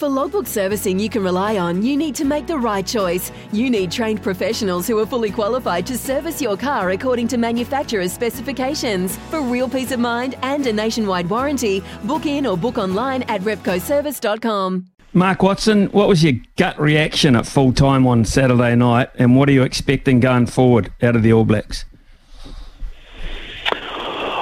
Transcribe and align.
For 0.00 0.08
logbook 0.08 0.46
servicing 0.46 0.98
you 0.98 1.10
can 1.10 1.22
rely 1.22 1.58
on, 1.58 1.82
you 1.82 1.94
need 1.94 2.14
to 2.14 2.24
make 2.24 2.46
the 2.46 2.56
right 2.56 2.86
choice. 2.86 3.30
You 3.52 3.68
need 3.68 3.92
trained 3.92 4.22
professionals 4.22 4.86
who 4.86 4.98
are 4.98 5.04
fully 5.04 5.30
qualified 5.30 5.86
to 5.88 5.98
service 5.98 6.40
your 6.40 6.56
car 6.56 6.92
according 6.92 7.28
to 7.28 7.36
manufacturer's 7.36 8.10
specifications. 8.10 9.18
For 9.28 9.42
real 9.42 9.68
peace 9.68 9.92
of 9.92 10.00
mind 10.00 10.36
and 10.40 10.66
a 10.66 10.72
nationwide 10.72 11.28
warranty, 11.28 11.84
book 12.04 12.24
in 12.24 12.46
or 12.46 12.56
book 12.56 12.78
online 12.78 13.24
at 13.24 13.42
repcoservice.com. 13.42 14.86
Mark 15.12 15.42
Watson, 15.42 15.88
what 15.88 16.08
was 16.08 16.24
your 16.24 16.40
gut 16.56 16.80
reaction 16.80 17.36
at 17.36 17.44
full 17.44 17.74
time 17.74 18.06
on 18.06 18.24
Saturday 18.24 18.74
night, 18.74 19.10
and 19.16 19.36
what 19.36 19.50
are 19.50 19.52
you 19.52 19.64
expecting 19.64 20.18
going 20.18 20.46
forward 20.46 20.90
out 21.02 21.14
of 21.14 21.22
the 21.22 21.30
All 21.30 21.44
Blacks? 21.44 21.84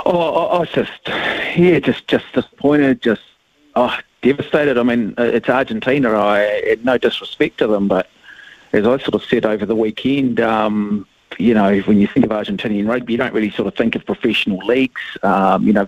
Oh, 0.06 0.20
I, 0.36 0.56
I 0.56 0.58
was 0.60 0.68
just, 0.68 0.92
yeah, 1.58 1.80
just 1.80 2.06
just 2.06 2.26
disappointed, 2.32 3.02
just 3.02 3.22
oh, 3.74 3.98
devastated. 4.22 4.78
I 4.78 4.82
mean, 4.82 5.14
uh, 5.18 5.24
it's 5.24 5.48
Argentina. 5.48 6.10
I 6.10 6.76
no 6.82 6.98
disrespect 6.98 7.58
to 7.58 7.66
them, 7.66 7.88
but 7.88 8.08
as 8.72 8.84
I 8.84 8.98
sort 8.98 9.14
of 9.14 9.24
said 9.24 9.46
over 9.46 9.64
the 9.64 9.76
weekend, 9.76 10.40
um, 10.40 11.06
you 11.38 11.54
know, 11.54 11.78
when 11.80 11.98
you 12.00 12.06
think 12.06 12.26
of 12.26 12.32
Argentinian 12.32 12.88
rugby, 12.88 13.12
you 13.12 13.18
don't 13.18 13.32
really 13.32 13.50
sort 13.50 13.68
of 13.68 13.74
think 13.74 13.94
of 13.94 14.04
professional 14.04 14.58
leagues. 14.58 15.00
Um, 15.22 15.66
you 15.66 15.72
know, 15.72 15.86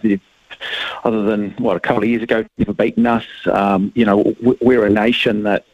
other 1.04 1.22
than 1.22 1.50
what 1.52 1.76
a 1.76 1.80
couple 1.80 2.02
of 2.02 2.08
years 2.08 2.22
ago, 2.22 2.44
never 2.58 2.72
beaten 2.72 3.06
us. 3.06 3.26
Um, 3.50 3.92
you 3.94 4.04
know, 4.04 4.34
we're 4.60 4.86
a 4.86 4.90
nation 4.90 5.44
that. 5.44 5.64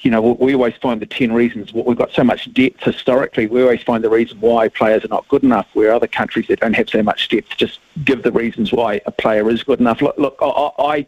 You 0.00 0.10
know, 0.12 0.20
we 0.22 0.54
always 0.54 0.74
find 0.74 1.02
the 1.02 1.06
10 1.06 1.32
reasons. 1.32 1.72
We've 1.72 1.96
got 1.96 2.12
so 2.12 2.22
much 2.22 2.52
depth 2.52 2.84
historically. 2.84 3.48
We 3.48 3.62
always 3.62 3.82
find 3.82 4.04
the 4.04 4.10
reason 4.10 4.38
why 4.38 4.68
players 4.68 5.04
are 5.04 5.08
not 5.08 5.26
good 5.26 5.42
enough, 5.42 5.66
where 5.72 5.92
other 5.92 6.06
countries 6.06 6.46
that 6.46 6.60
don't 6.60 6.74
have 6.74 6.88
so 6.88 7.02
much 7.02 7.28
depth 7.28 7.56
just 7.56 7.80
give 8.04 8.22
the 8.22 8.30
reasons 8.30 8.72
why 8.72 9.00
a 9.06 9.10
player 9.10 9.50
is 9.50 9.64
good 9.64 9.80
enough. 9.80 10.00
Look, 10.02 10.16
look 10.16 10.36
I, 10.40 10.70
I 10.78 11.06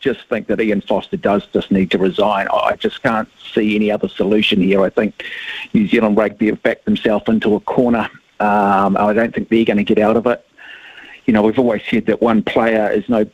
just 0.00 0.26
think 0.28 0.46
that 0.48 0.60
Ian 0.60 0.80
Foster 0.80 1.16
does 1.16 1.46
just 1.46 1.70
need 1.70 1.90
to 1.92 1.98
resign. 1.98 2.48
I 2.52 2.76
just 2.76 3.02
can't 3.02 3.28
see 3.52 3.76
any 3.76 3.90
other 3.90 4.08
solution 4.08 4.60
here. 4.60 4.82
I 4.82 4.90
think 4.90 5.24
New 5.74 5.86
Zealand 5.86 6.16
rugby 6.16 6.46
have 6.46 6.62
backed 6.62 6.86
themselves 6.86 7.28
into 7.28 7.54
a 7.54 7.60
corner. 7.60 8.10
Um, 8.40 8.96
I 8.96 9.12
don't 9.12 9.34
think 9.34 9.50
they're 9.50 9.66
going 9.66 9.76
to 9.76 9.84
get 9.84 9.98
out 9.98 10.16
of 10.16 10.26
it. 10.26 10.44
You 11.26 11.34
know, 11.34 11.42
we've 11.42 11.58
always 11.58 11.82
said 11.88 12.06
that 12.06 12.20
one 12.20 12.42
player 12.42 12.90
is 12.90 13.08
no 13.08 13.24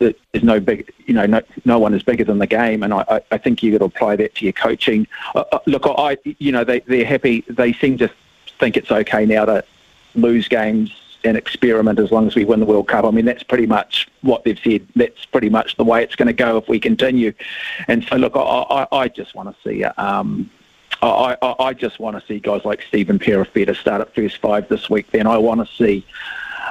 is 0.00 0.42
no 0.42 0.58
big. 0.58 0.90
You 1.06 1.14
know, 1.14 1.26
no, 1.26 1.42
no 1.64 1.78
one 1.78 1.94
is 1.94 2.02
bigger 2.02 2.24
than 2.24 2.38
the 2.38 2.46
game, 2.46 2.82
and 2.82 2.92
I, 2.92 3.20
I 3.30 3.38
think 3.38 3.62
you 3.62 3.70
got 3.70 3.78
to 3.78 3.84
apply 3.84 4.16
that 4.16 4.34
to 4.36 4.44
your 4.44 4.54
coaching. 4.54 5.06
Uh, 5.34 5.44
uh, 5.52 5.58
look, 5.66 5.84
I 5.86 6.16
you 6.24 6.50
know 6.50 6.64
they 6.64 6.80
they're 6.80 7.04
happy. 7.04 7.44
They 7.48 7.74
seem 7.74 7.98
to 7.98 8.10
think 8.58 8.76
it's 8.76 8.90
okay 8.90 9.26
now 9.26 9.44
to 9.44 9.62
lose 10.14 10.48
games 10.48 10.90
an 11.24 11.36
experiment 11.36 11.98
as 11.98 12.10
long 12.10 12.26
as 12.26 12.34
we 12.34 12.44
win 12.44 12.60
the 12.60 12.66
World 12.66 12.88
Cup. 12.88 13.04
I 13.04 13.10
mean, 13.10 13.24
that's 13.24 13.42
pretty 13.42 13.66
much 13.66 14.08
what 14.22 14.44
they've 14.44 14.58
said. 14.62 14.86
That's 14.94 15.24
pretty 15.26 15.50
much 15.50 15.76
the 15.76 15.84
way 15.84 16.02
it's 16.02 16.16
going 16.16 16.26
to 16.26 16.32
go 16.32 16.58
if 16.58 16.68
we 16.68 16.78
continue. 16.78 17.32
And 17.88 18.04
so, 18.04 18.16
look, 18.16 18.36
I, 18.36 18.40
I, 18.40 18.86
I 18.92 19.08
just 19.08 19.34
want 19.34 19.54
to 19.54 19.68
see. 19.68 19.84
Um, 19.84 20.50
I, 21.02 21.36
I, 21.42 21.54
I 21.58 21.74
just 21.74 21.98
want 21.98 22.18
to 22.18 22.26
see 22.26 22.40
guys 22.40 22.64
like 22.64 22.82
Stephen 22.88 23.18
Perofeta 23.18 23.76
start 23.76 24.00
at 24.00 24.14
first 24.14 24.38
five 24.38 24.68
this 24.68 24.88
week. 24.88 25.10
Then 25.10 25.26
I 25.26 25.38
want 25.38 25.66
to 25.66 25.74
see, 25.74 26.06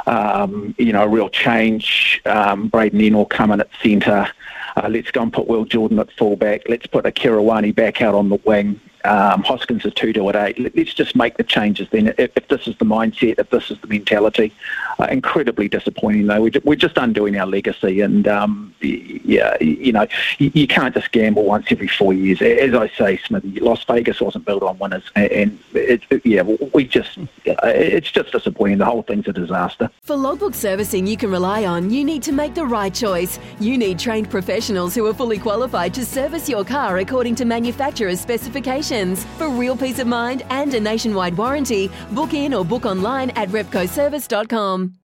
um, 0.08 0.76
you 0.78 0.94
know, 0.94 1.04
a 1.04 1.08
real 1.08 1.30
change. 1.30 2.22
Um, 2.26 2.68
Braydon 2.68 3.00
Ennor 3.00 3.30
come 3.30 3.52
in 3.52 3.62
at 3.62 3.70
centre. 3.82 4.28
Uh, 4.76 4.88
let's 4.90 5.12
go 5.12 5.22
and 5.22 5.32
put 5.32 5.48
Will 5.48 5.66
Jordan 5.66 6.00
at 6.00 6.12
fullback. 6.12 6.62
Let's 6.68 6.88
put 6.88 7.06
Akira 7.06 7.42
Ioane 7.42 7.76
back 7.76 8.02
out 8.02 8.16
on 8.16 8.30
the 8.30 8.40
wing 8.44 8.80
um, 9.06 9.44
Hoskins 9.44 9.84
Sotutu 9.84 10.32
to 10.32 10.46
eight. 10.46 10.76
Let's 10.76 10.94
just 10.94 11.16
make 11.16 11.38
the 11.38 11.44
changes 11.44 11.88
then. 11.90 12.14
If, 12.18 12.32
if 12.36 12.48
this 12.48 12.68
is 12.68 12.78
the 12.78 12.86
mindset, 12.86 13.40
if 13.40 13.50
this 13.50 13.70
is 13.70 13.80
the 13.80 13.88
mentality, 13.88 14.54
uh, 15.00 15.08
incredibly 15.10 15.68
disappointing 15.68 16.28
though. 16.28 16.42
We, 16.42 16.74
are 16.74 16.76
just 16.76 16.98
undoing 16.98 17.38
our 17.38 17.46
legacy, 17.46 18.02
and 18.02 18.28
um, 18.28 18.74
yeah, 18.82 19.58
you 19.60 19.92
know, 19.92 20.08
you, 20.38 20.52
you, 20.54 20.68
can't 20.68 20.94
just 20.94 21.12
gamble 21.12 21.44
once 21.44 21.68
every 21.70 21.88
four 21.88 22.14
years. 22.14 22.42
As 22.42 22.74
I 22.74 22.88
say, 22.90 23.18
Smithy, 23.18 23.60
Las 23.60 23.84
Vegas 23.86 24.22
wasn't 24.22 24.46
built 24.46 24.64
on 24.64 24.78
winners, 24.80 25.04
and 25.16 25.60
it, 25.74 26.04
it, 26.10 26.26
yeah, 26.26 26.42
we 26.42 26.86
just 26.86 27.18
it's 27.46 28.12
just 28.12 28.32
disappointing. 28.32 28.78
The 28.78 28.86
whole 28.86 29.04
thing's 29.04 29.28
a 29.28 29.34
disaster. 29.34 29.90
For 30.04 30.16
logbook 30.16 30.56
servicing 30.56 31.08
you 31.08 31.18
can 31.18 31.32
rely 31.32 31.66
on, 31.66 31.90
you 31.90 32.04
need 32.04 32.24
to 32.24 32.32
make 32.32 32.54
the 32.54 32.66
right 32.66 32.94
choice. 32.94 33.40
You 33.60 33.78
need 33.78 34.00
trained 34.00 34.30
professionals 34.30 34.96
who 34.96 35.06
are 35.08 35.14
fully 35.14 35.40
qualified 35.40 35.94
to 35.96 36.06
service 36.06 36.48
your 36.48 36.64
car 36.64 37.00
according 37.00 37.36
to 37.36 37.46
manufacturer's 37.46 38.22
specifications. 38.22 38.93
For 39.38 39.50
real 39.50 39.76
peace 39.76 39.98
of 39.98 40.06
mind 40.06 40.44
and 40.52 40.72
a 40.74 40.80
nationwide 40.80 41.36
warranty, 41.36 41.90
book 42.12 42.36
in 42.36 42.54
or 42.54 42.64
book 42.64 42.86
online 42.86 43.32
at 43.32 43.50
repcoservice.com. 43.50 44.94